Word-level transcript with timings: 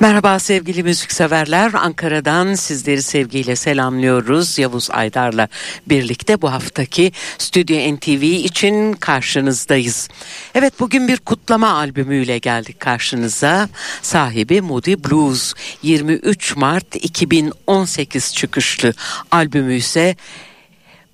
Merhaba 0.00 0.38
sevgili 0.38 0.82
müzikseverler. 0.82 1.72
Ankara'dan 1.74 2.54
sizleri 2.54 3.02
sevgiyle 3.02 3.56
selamlıyoruz. 3.56 4.58
Yavuz 4.58 4.90
Aydar'la 4.90 5.48
birlikte 5.86 6.42
bu 6.42 6.52
haftaki 6.52 7.12
Stüdyo 7.38 7.96
NTV 7.96 8.22
için 8.22 8.92
karşınızdayız. 8.92 10.08
Evet 10.54 10.80
bugün 10.80 11.08
bir 11.08 11.16
kutlama 11.16 11.72
albümüyle 11.72 12.38
geldik 12.38 12.80
karşınıza. 12.80 13.68
Sahibi 14.02 14.60
Moody 14.60 14.94
Blues 14.94 15.54
23 15.82 16.56
Mart 16.56 16.96
2018 16.96 18.34
çıkışlı 18.34 18.92
albümü 19.30 19.74
ise 19.74 20.16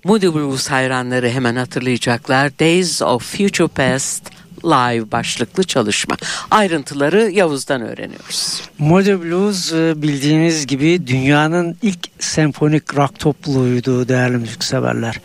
Moody 0.03 0.27
Blues 0.27 0.67
hayranları 0.67 1.29
hemen 1.29 1.55
hatırlayacaklar. 1.55 2.59
Days 2.59 3.01
of 3.01 3.37
Future 3.37 3.67
Past 3.67 4.42
Live 4.63 5.11
başlıklı 5.11 5.63
çalışma. 5.63 6.17
Ayrıntıları 6.51 7.31
Yavuz'dan 7.31 7.81
öğreniyoruz. 7.81 8.61
Moody 8.79 9.13
Blues 9.13 9.73
e, 9.73 10.01
bildiğiniz 10.01 10.67
gibi 10.67 11.07
dünyanın 11.07 11.77
ilk 11.81 11.99
senfonik 12.19 12.95
rock 12.97 13.19
topluluğuydu 13.19 14.07
değerli 14.07 14.37
müzikseverler. 14.37 15.19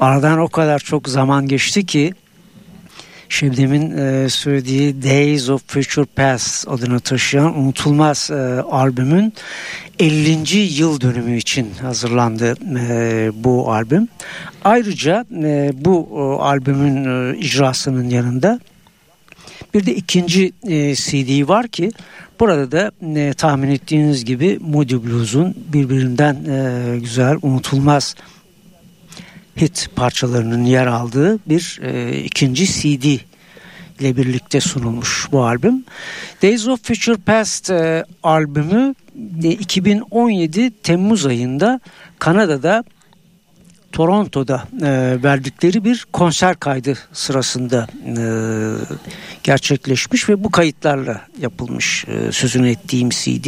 Aradan 0.00 0.38
o 0.38 0.48
kadar 0.48 0.78
çok 0.78 1.08
zaman 1.08 1.48
geçti 1.48 1.86
ki 1.86 2.14
Şebnem'in 3.28 3.98
e, 3.98 4.28
söylediği 4.28 5.02
Days 5.02 5.50
of 5.50 5.62
Future 5.66 6.04
Past 6.04 6.68
adını 6.68 7.00
taşıyan 7.00 7.58
unutulmaz 7.58 8.30
e, 8.30 8.34
albümün 8.70 9.32
50. 9.98 10.56
yıl 10.58 11.00
dönümü 11.00 11.36
için 11.36 11.70
hazırlandı 11.82 12.54
bu 13.44 13.72
albüm. 13.72 14.08
Ayrıca 14.64 15.24
bu 15.74 16.08
albümün 16.42 17.34
icrasının 17.34 18.08
yanında 18.08 18.60
bir 19.74 19.86
de 19.86 19.94
ikinci 19.94 20.52
e, 20.62 20.94
CD 20.94 21.48
var 21.48 21.68
ki 21.68 21.90
burada 22.40 22.72
da 22.72 22.90
e, 23.20 23.34
tahmin 23.34 23.68
ettiğiniz 23.70 24.24
gibi 24.24 24.58
Moody 24.60 24.94
Blues'un 24.94 25.54
birbirinden 25.72 26.34
e, 26.34 26.98
güzel 26.98 27.36
unutulmaz 27.42 28.14
hit 29.60 29.88
parçalarının 29.96 30.64
yer 30.64 30.86
aldığı 30.86 31.38
bir 31.48 31.80
e, 31.82 32.18
ikinci 32.22 32.66
CD 32.66 33.04
ile 34.00 34.16
birlikte 34.16 34.60
sunulmuş 34.60 35.28
bu 35.32 35.44
albüm. 35.44 35.84
Days 36.42 36.68
of 36.68 36.84
Future 36.84 37.16
Past 37.16 37.70
e, 37.70 38.04
albümü 38.22 38.94
e, 39.44 39.50
2017 39.50 40.70
Temmuz 40.82 41.26
ayında 41.26 41.80
Kanada'da 42.18 42.84
Toronto'da 43.92 44.64
e, 44.82 45.22
verdikleri 45.22 45.84
bir 45.84 46.06
konser 46.12 46.56
kaydı 46.56 46.98
sırasında 47.12 47.86
e, 48.06 48.22
gerçekleşmiş 49.42 50.28
ve 50.28 50.44
bu 50.44 50.50
kayıtlarla 50.50 51.20
yapılmış 51.40 52.04
e, 52.08 52.32
sözünü 52.32 52.70
ettiğim 52.70 53.10
CD 53.10 53.46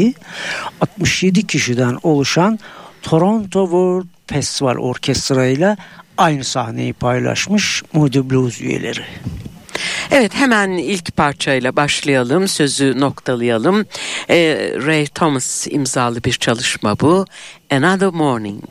67 0.81 1.47
kişiden 1.47 1.99
oluşan 2.03 2.59
Toronto 3.03 3.65
World 3.65 4.07
Festival 4.27 4.77
Orkestra 4.77 5.47
ile 5.47 5.77
aynı 6.19 6.45
sahneyi 6.45 6.93
paylaşmış 6.93 7.83
Moody 7.93 8.31
Blues 8.31 8.61
üyeleri. 8.61 9.05
Evet 10.11 10.35
hemen 10.35 10.71
ilk 10.71 11.17
parçayla 11.17 11.77
başlayalım 11.77 12.49
sözü 12.49 13.01
noktalayalım. 13.01 13.87
Ee, 14.31 14.73
Ray 14.87 15.07
Thomas 15.07 15.67
imzalı 15.71 16.25
bir 16.25 16.33
çalışma 16.33 17.01
bu. 17.01 17.25
Another 17.71 18.09
Morning. 18.09 18.65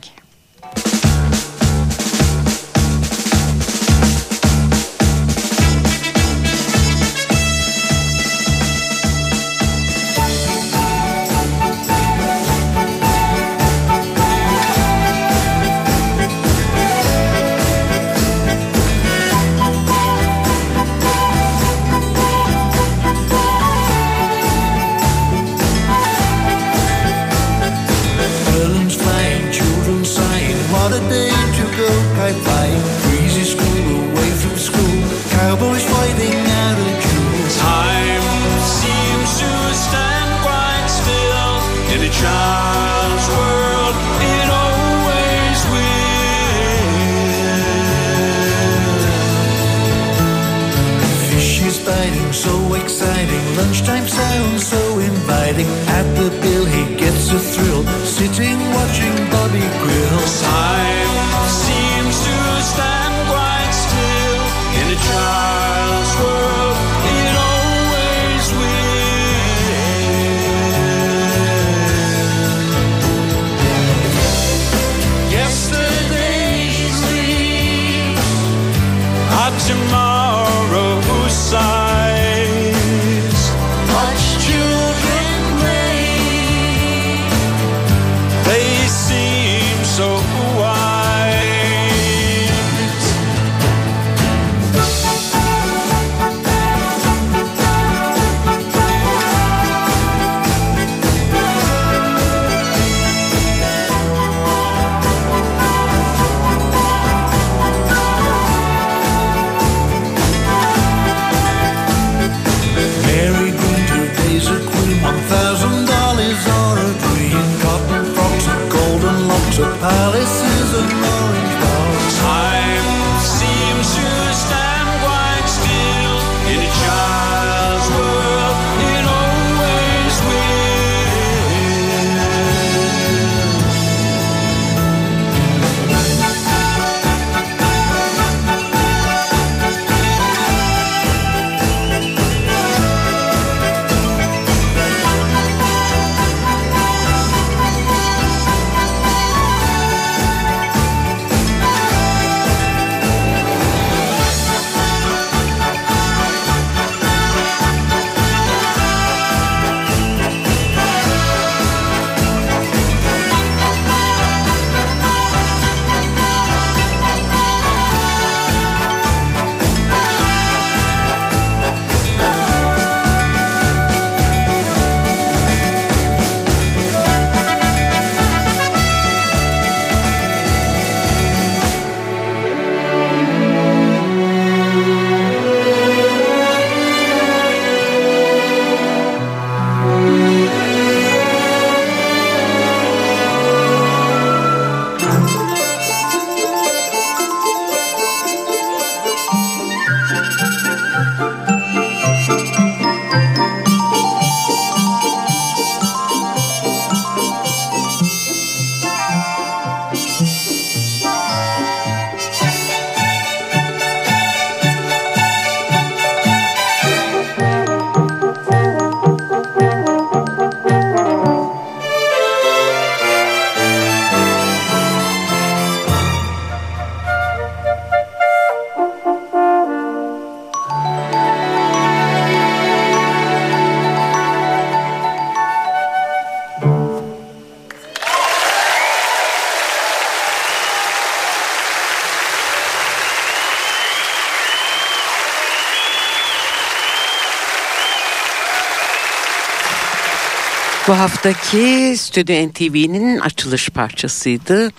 Bu 250.90 250.98
haftaki 250.98 251.94
Stüdyo 251.98 252.48
NTV'nin 252.48 253.18
açılış 253.18 253.68
parçasıydı. 253.68 254.70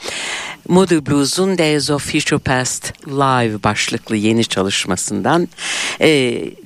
Moody 0.67 0.97
Blues'un 1.07 1.57
Days 1.57 1.89
of 1.89 2.11
Future 2.11 2.39
Past 2.39 2.93
Live 3.07 3.63
başlıklı 3.63 4.15
yeni 4.15 4.45
çalışmasından 4.45 5.47
e, 6.01 6.09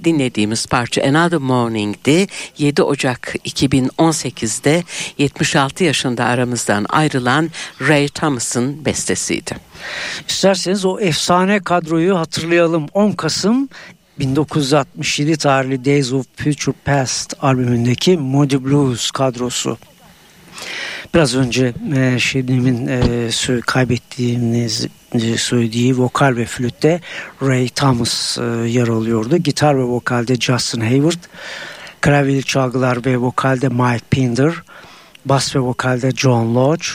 dinlediğimiz 0.03 0.65
parça 0.65 1.03
Another 1.03 1.39
Morning'di. 1.39 2.27
7 2.57 2.83
Ocak 2.83 3.35
2018'de 3.45 4.83
76 5.17 5.83
yaşında 5.83 6.25
aramızdan 6.25 6.85
ayrılan 6.89 7.49
Ray 7.81 8.07
Thomas'ın 8.07 8.85
bestesiydi. 8.85 9.55
İsterseniz 10.27 10.85
o 10.85 10.99
efsane 10.99 11.59
kadroyu 11.59 12.19
hatırlayalım. 12.19 12.85
10 12.93 13.11
Kasım 13.11 13.69
1967 14.19 15.37
tarihli 15.37 15.85
Days 15.85 16.13
of 16.13 16.25
Future 16.35 16.75
Past 16.85 17.33
albümündeki 17.41 18.17
Moody 18.17 18.63
Blues 18.63 19.11
kadrosu. 19.11 19.77
Biraz 21.13 21.35
önce 21.35 21.73
e, 21.95 22.19
Şebnem'in 22.19 22.87
e, 22.87 23.61
kaybettiğimiz 23.61 24.87
e, 25.13 25.37
söylediği 25.37 25.97
vokal 25.97 26.35
ve 26.35 26.45
flütte 26.45 27.01
Ray 27.41 27.69
Thomas 27.69 28.37
e, 28.37 28.41
yer 28.67 28.87
alıyordu. 28.87 29.37
Gitar 29.37 29.77
ve 29.77 29.83
vokalde 29.83 30.35
Justin 30.35 30.81
Hayward, 30.81 31.23
klavyeli 32.01 32.43
çalgılar 32.43 33.05
ve 33.05 33.17
vokalde 33.17 33.69
Mike 33.69 34.05
Pinder, 34.11 34.53
bas 35.25 35.55
ve 35.55 35.59
vokalde 35.59 36.11
John 36.11 36.55
Lodge, 36.55 36.85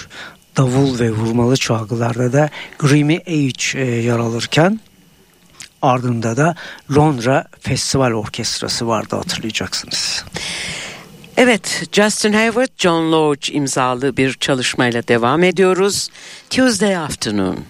davul 0.56 0.98
ve 0.98 1.10
vurmalı 1.10 1.56
çalgılarda 1.56 2.32
da 2.32 2.50
Grammy 2.78 3.16
Age 3.16 3.80
e, 3.80 3.84
yer 3.84 4.18
alırken 4.18 4.80
ardında 5.82 6.36
da 6.36 6.54
Londra 6.96 7.44
Festival 7.60 8.12
Orkestrası 8.12 8.86
vardı 8.86 9.16
hatırlayacaksınız. 9.16 10.24
Evet, 11.36 11.88
Justin 11.92 12.32
Hayward, 12.32 12.68
John 12.78 13.12
Lodge 13.12 13.52
imzalı 13.52 14.16
bir 14.16 14.32
çalışmayla 14.32 15.08
devam 15.08 15.42
ediyoruz. 15.42 16.08
Tuesday 16.50 16.96
Afternoon. 16.96 17.64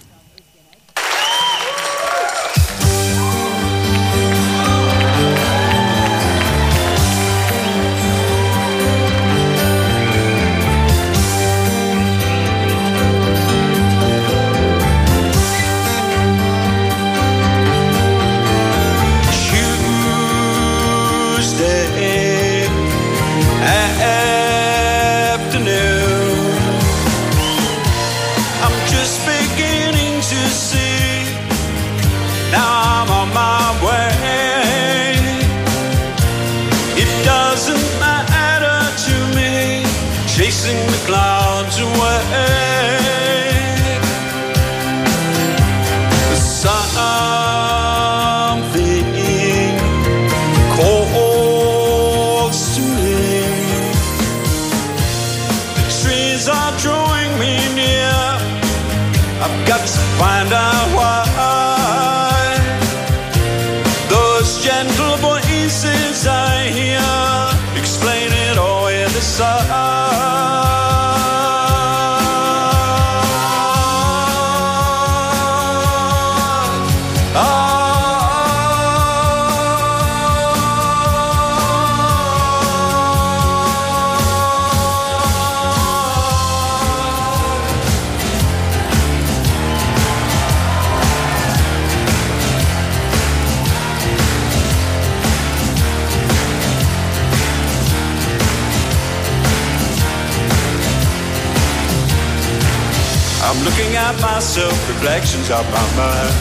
Myself, 104.21 104.89
reflections 104.89 105.51
of 105.51 105.65
my 105.71 105.87
mind. 105.97 106.35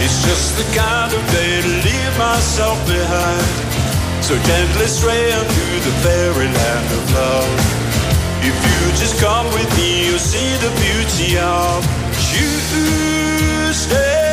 It's 0.00 0.24
just 0.24 0.56
the 0.56 0.64
kind 0.76 1.12
of 1.12 1.20
day 1.32 1.60
to 1.62 1.68
leave 1.68 2.18
myself 2.18 2.78
behind. 2.86 3.46
So 4.22 4.34
gently 4.34 4.86
stray 4.86 5.32
into 5.32 5.80
the 5.84 5.92
fairyland 6.02 6.92
of 6.92 7.12
love. 7.12 7.50
If 8.42 8.54
you 8.54 8.92
just 8.96 9.20
come 9.20 9.46
with 9.52 9.70
me, 9.76 10.06
you'll 10.06 10.18
see 10.18 10.56
the 10.64 10.70
beauty 10.80 11.38
of 11.38 11.84
Tuesday. 12.32 14.25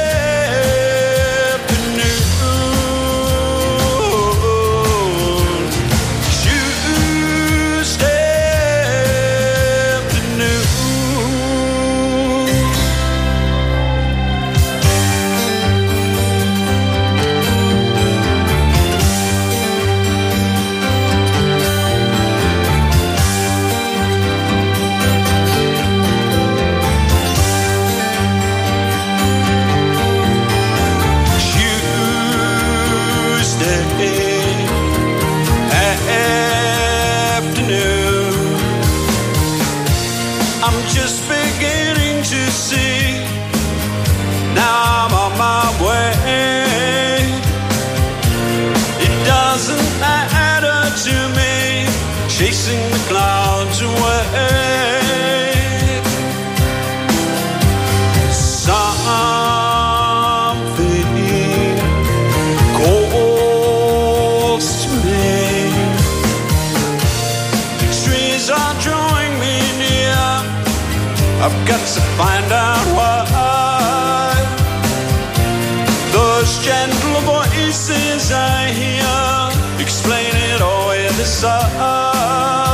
gentle 76.64 77.20
voices 77.28 78.32
I 78.32 78.72
hear 78.72 79.82
explain 79.82 80.32
it 80.34 80.62
all 80.62 80.92
in 80.92 81.14
the 81.18 81.26
sun. 81.26 82.73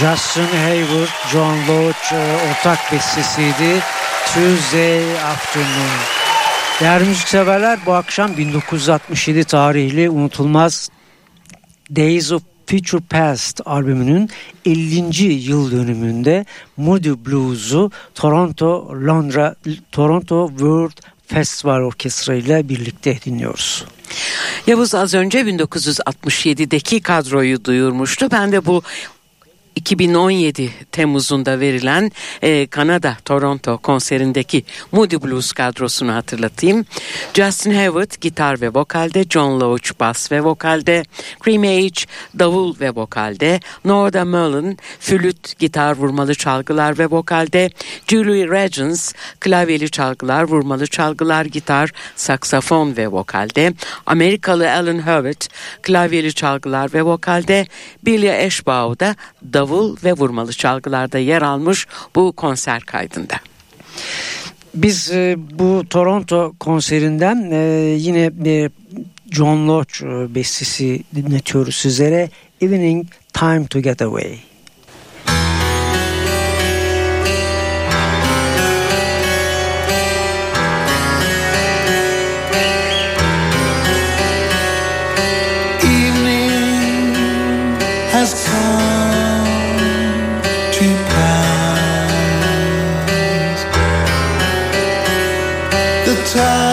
Justin 0.00 0.46
Hayward, 0.46 1.08
John 1.32 1.56
Loach 1.68 2.12
e, 2.12 2.50
ortak 2.50 2.78
bestesiydi. 2.92 3.80
Tuesday 4.26 5.20
Afternoon. 5.20 5.98
Değerli 6.80 7.04
müzikseverler 7.04 7.78
bu 7.86 7.92
akşam 7.92 8.36
1967 8.36 9.44
tarihli 9.44 10.10
unutulmaz 10.10 10.90
Days 11.96 12.32
of 12.32 12.42
Future 12.66 13.00
Past 13.10 13.60
albümünün 13.64 14.30
50. 14.64 15.24
yıl 15.24 15.72
dönümünde 15.72 16.44
Moody 16.76 17.10
Blues'u 17.26 17.90
Toronto 18.14 18.88
Londra 19.06 19.54
Toronto 19.92 20.48
World 20.48 20.98
Festival 21.26 21.80
Orkestra 21.80 22.34
ile 22.34 22.68
birlikte 22.68 23.18
dinliyoruz. 23.24 23.84
Yavuz 24.66 24.94
az 24.94 25.14
önce 25.14 25.40
1967'deki 25.40 27.00
kadroyu 27.00 27.64
duyurmuştu. 27.64 28.28
Ben 28.30 28.52
de 28.52 28.66
bu 28.66 28.82
2017 29.78 30.70
Temmuz'unda 30.92 31.60
verilen 31.60 32.12
e, 32.42 32.66
Kanada 32.66 33.16
Toronto 33.24 33.78
konserindeki 33.78 34.64
Moody 34.92 35.16
Blues 35.16 35.52
kadrosunu 35.52 36.14
hatırlatayım. 36.14 36.84
Justin 37.34 37.74
Hayward 37.74 38.20
gitar 38.20 38.60
ve 38.60 38.68
vokalde, 38.68 39.24
John 39.24 39.60
Loach 39.60 39.90
bas 40.00 40.32
ve 40.32 40.40
vokalde, 40.44 41.04
Cream 41.44 41.62
Age 41.62 42.00
davul 42.38 42.80
ve 42.80 42.90
vokalde, 42.90 43.60
Norda 43.84 44.24
Mullen 44.24 44.78
flüt, 45.00 45.58
gitar, 45.58 45.96
vurmalı 45.96 46.34
çalgılar 46.34 46.98
ve 46.98 47.06
vokalde, 47.06 47.70
Julie 48.08 48.48
Regents 48.48 49.12
klavyeli 49.40 49.90
çalgılar, 49.90 50.42
vurmalı 50.42 50.86
çalgılar, 50.86 51.44
gitar, 51.44 51.90
saksafon 52.16 52.96
ve 52.96 53.08
vokalde, 53.08 53.74
Amerikalı 54.06 54.72
Alan 54.72 55.06
Hewitt 55.06 55.48
klavyeli 55.82 56.34
çalgılar 56.34 56.94
ve 56.94 57.02
vokalde, 57.02 57.66
Billy 58.04 58.28
Eschbau 58.28 59.00
da 59.00 59.16
davul 59.52 59.67
davul 59.68 59.96
ve 60.04 60.12
vurmalı 60.12 60.52
çalgılarda 60.52 61.18
yer 61.18 61.42
almış 61.42 61.86
bu 62.16 62.32
konser 62.32 62.80
kaydında. 62.82 63.34
Biz 64.74 65.10
e, 65.10 65.36
bu 65.38 65.84
Toronto 65.90 66.54
konserinden 66.60 67.50
e, 67.50 67.56
yine 67.98 68.44
bir 68.44 68.70
John 69.30 69.68
Lodge 69.68 70.06
e, 70.06 70.34
bestesi 70.34 71.02
dinletiyoruz 71.14 71.74
sizlere. 71.74 72.30
Evening 72.60 73.06
Time 73.32 73.66
to 73.66 73.80
Get 73.80 74.02
Away. 74.02 74.38
Evening 85.82 87.12
has 88.12 88.47
time 96.28 96.67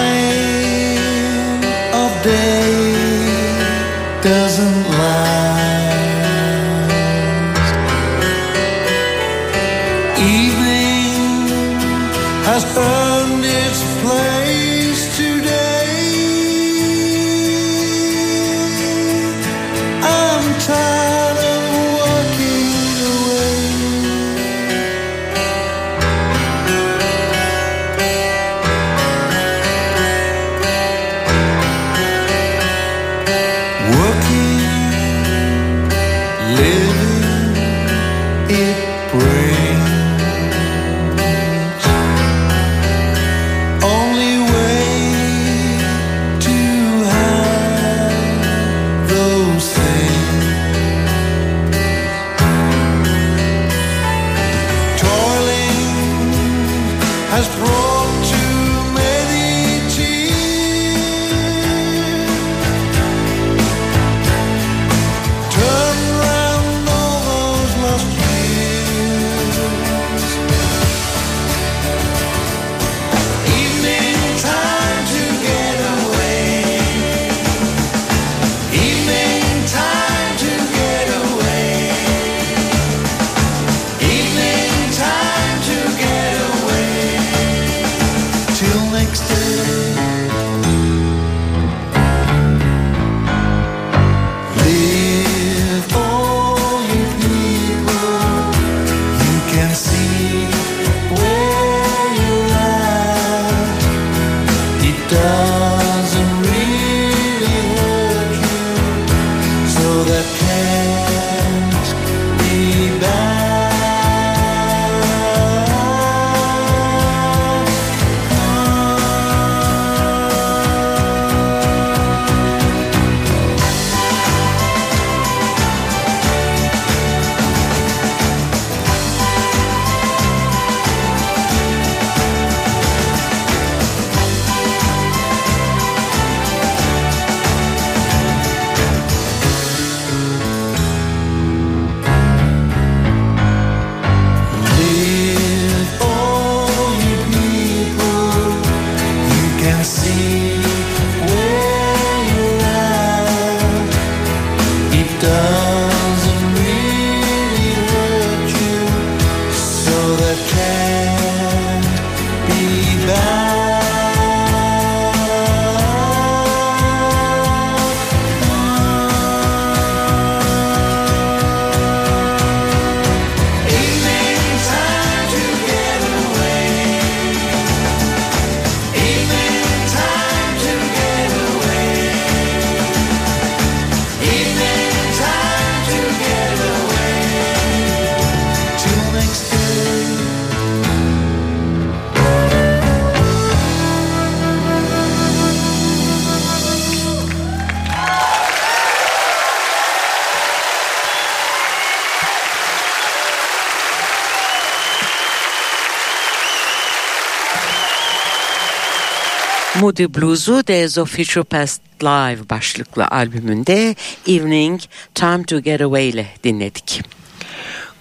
Moody 209.96 210.14
Blues'u 210.14 210.64
The 210.64 211.05
Future 211.05 211.44
Past 211.44 211.81
Live 212.03 212.50
başlıklı 212.50 213.08
albümünde 213.08 213.96
Evening 214.27 214.81
Time 215.14 215.44
to 215.44 215.60
Get 215.60 215.81
Away 215.81 216.10
ile 216.10 216.27
dinledik. 216.44 217.01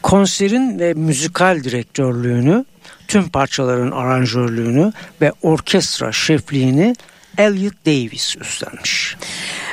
Konserin 0.02 0.78
ve 0.78 0.94
müzikal 0.94 1.64
direktörlüğünü, 1.64 2.64
tüm 3.08 3.28
parçaların 3.28 3.90
aranjörlüğünü 3.90 4.92
ve 5.20 5.32
orkestra 5.42 6.12
şefliğini 6.12 6.94
Elliot 7.38 7.86
Davis 7.86 8.36
üstlenmiş. 8.36 9.16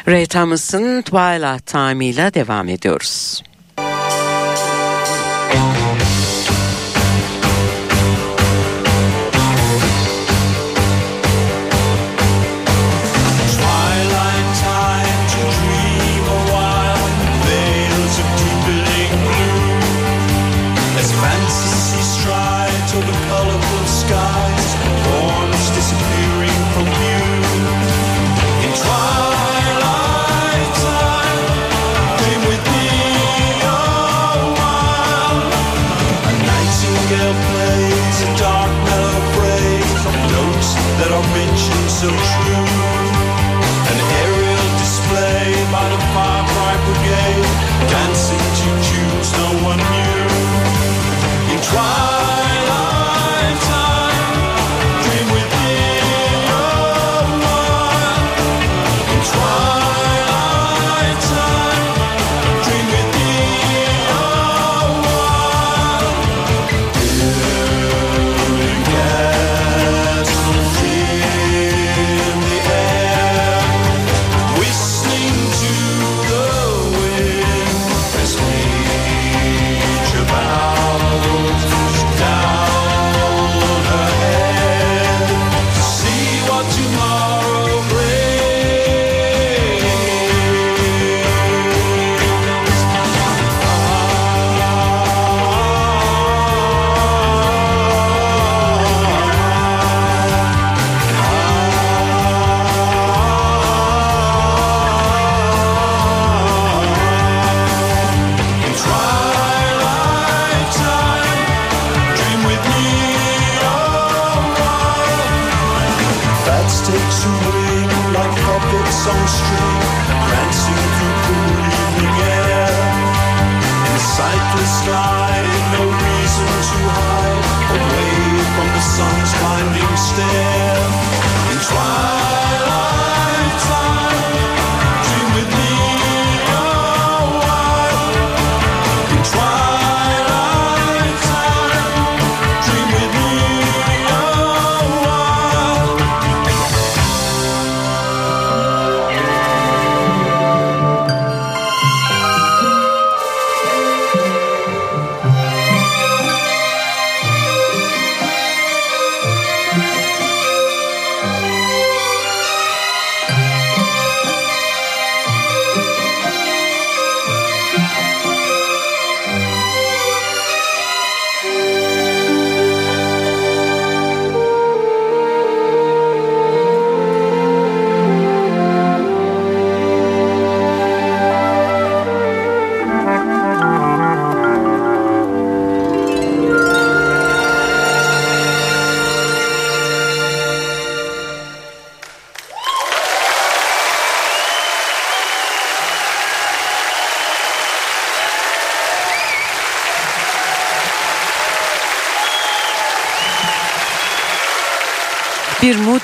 Ray 0.08 0.26
Thomas'ın 0.26 1.02
Twilight 1.02 1.66
Time 1.66 2.06
ile 2.06 2.34
devam 2.34 2.70
ediyoruz. 2.70 3.44
that 41.02 41.12
are 41.12 41.30
mentioned 41.34 41.90
so 41.90 42.10
true. 42.14 42.70
An 43.90 44.00
aerial 44.22 44.68
display 44.78 45.50
by 45.74 45.86
the 45.90 46.00
fire 46.14 46.46
pride 46.54 46.82
brigade, 46.86 47.50
dancing 47.90 48.46
to 48.60 48.70
tunes 48.86 49.30
no 49.34 49.50
one 49.66 49.82
knew. 49.82 50.22
In 51.54 51.60
trial 51.66 52.11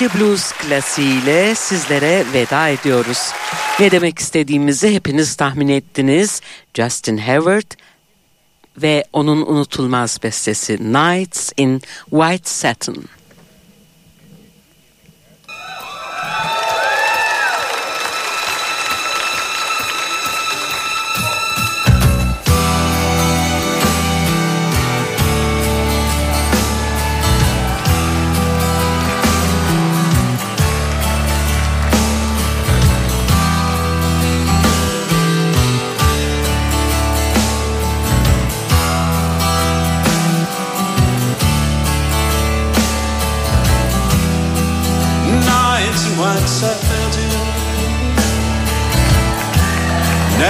Moody 0.07 0.19
Blues 0.19 0.51
klasiğiyle 0.51 1.55
sizlere 1.55 2.25
veda 2.33 2.67
ediyoruz. 2.67 3.31
Ne 3.79 3.91
demek 3.91 4.19
istediğimizi 4.19 4.95
hepiniz 4.95 5.35
tahmin 5.35 5.67
ettiniz. 5.67 6.41
Justin 6.73 7.17
Hayward 7.17 7.71
ve 8.77 9.05
onun 9.13 9.41
unutulmaz 9.41 10.19
bestesi 10.23 10.93
Nights 10.93 11.51
in 11.57 11.81
White 12.09 12.49
Satin. 12.49 13.16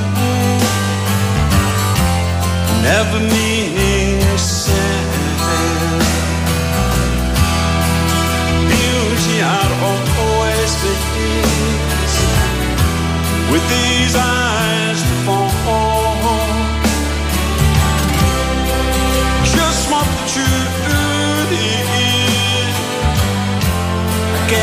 never 2.89 3.21
meaning. 3.35 4.23
Beauty 8.71 9.37
always 9.91 10.73
with 13.51 13.65
these 13.69 14.15
eyes. 14.17 14.46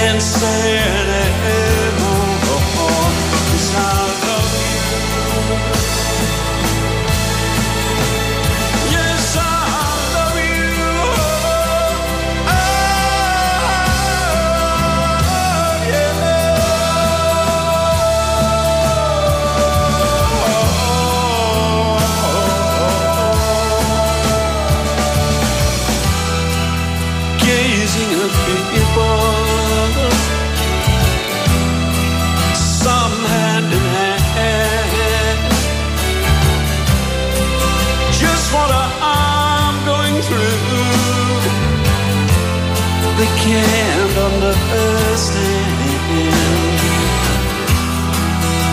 and 0.06 0.22
saying 0.22 1.13
can't 43.44 44.18
understand. 44.30 45.34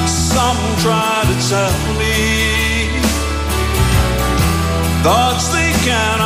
Some 0.08 0.60
try 0.84 1.24
to 1.30 1.34
tell 1.50 1.78
me 1.98 2.18
thoughts 5.02 5.48
they 5.48 5.72
cannot 5.86 6.19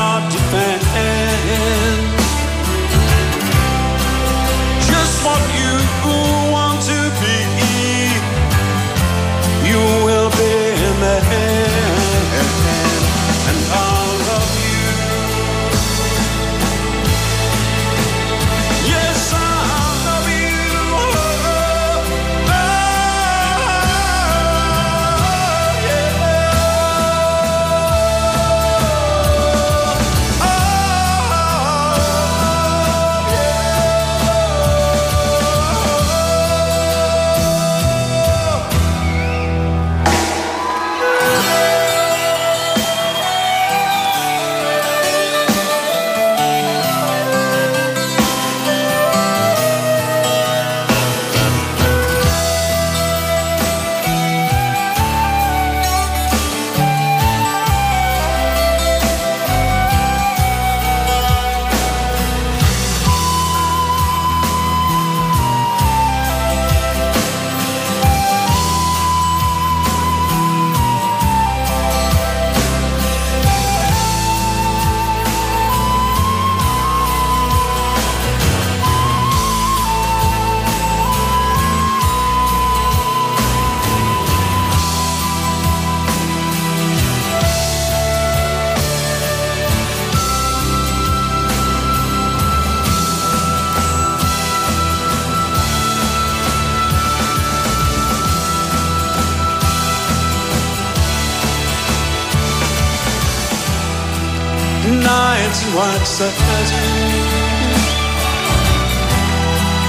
and 105.62 105.74
white 105.74 106.06
satin, 106.06 106.74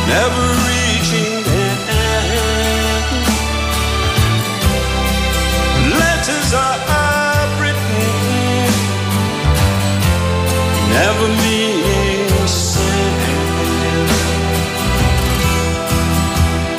never 0.08 0.46
reaching 0.70 1.34
the 1.48 1.64
end. 1.90 3.06
Letters 6.02 6.52
I've 6.54 7.54
written, 7.62 8.70
never 10.94 11.28
meaning 11.44 12.28
to 12.30 12.48
send. 12.48 13.20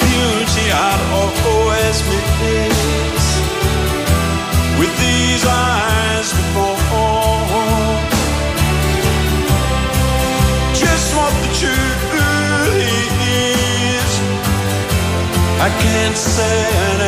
Beauty 0.04 0.66
I'd 0.70 1.02
always 1.16 1.98
miss 2.10 3.26
with 4.78 4.94
these 5.00 5.44
eyes 5.46 5.95
true 11.58 11.68
he 12.76 12.96
is. 13.96 14.12
I 15.66 15.70
can't 15.80 16.16
say 16.16 16.56
an 16.90 17.00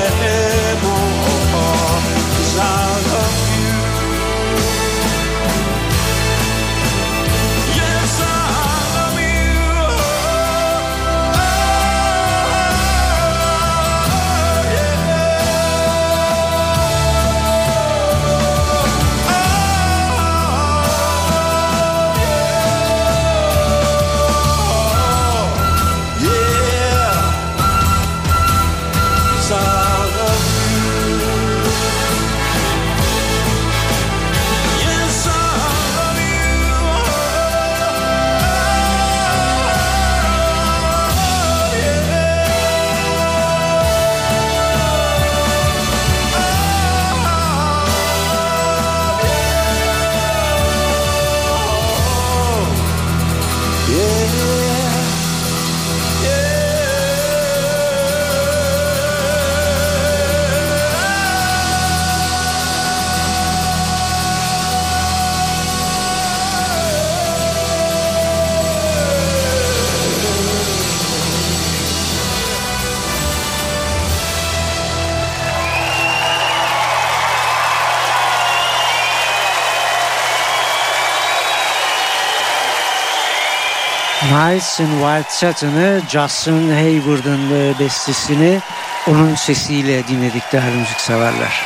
Nights 84.39 84.81
in 84.81 84.87
White 84.87 85.31
Satin'ı 85.31 86.01
Justin 86.11 86.71
Hayward'ın 86.71 87.51
e, 87.53 87.79
bestesini 87.79 88.61
onun 89.09 89.35
sesiyle 89.35 90.09
dinledik 90.09 90.53
değerli 90.53 90.77
müzikseverler. 90.77 91.63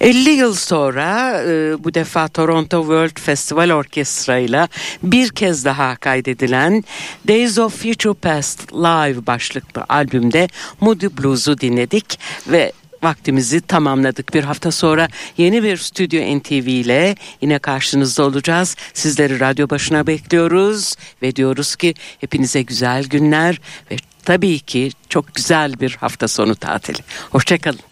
50 0.00 0.30
yıl 0.30 0.54
sonra 0.54 1.40
e, 1.42 1.84
bu 1.84 1.94
defa 1.94 2.28
Toronto 2.28 2.80
World 2.80 3.20
Festival 3.20 3.70
Orkestra 3.70 4.38
ile 4.38 4.68
bir 5.02 5.28
kez 5.28 5.64
daha 5.64 5.96
kaydedilen 5.96 6.84
Days 7.28 7.58
of 7.58 7.82
Future 7.82 8.14
Past 8.14 8.72
Live 8.72 9.26
başlıklı 9.26 9.84
albümde 9.88 10.48
Moody 10.80 11.06
Blues'u 11.18 11.60
dinledik 11.60 12.18
ve 12.46 12.72
vaktimizi 13.02 13.60
tamamladık. 13.60 14.34
Bir 14.34 14.44
hafta 14.44 14.70
sonra 14.70 15.08
yeni 15.38 15.62
bir 15.62 15.76
Stüdyo 15.76 16.38
NTV 16.38 16.68
ile 16.68 17.14
yine 17.40 17.58
karşınızda 17.58 18.24
olacağız. 18.24 18.76
Sizleri 18.94 19.40
radyo 19.40 19.70
başına 19.70 20.06
bekliyoruz 20.06 20.94
ve 21.22 21.36
diyoruz 21.36 21.76
ki 21.76 21.94
hepinize 22.20 22.62
güzel 22.62 23.04
günler 23.04 23.60
ve 23.90 23.96
tabii 24.24 24.58
ki 24.58 24.90
çok 25.08 25.34
güzel 25.34 25.80
bir 25.80 25.96
hafta 26.00 26.28
sonu 26.28 26.54
tatili. 26.54 26.98
Hoşçakalın. 27.30 27.91